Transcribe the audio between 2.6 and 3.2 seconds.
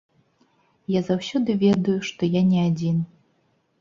адзін.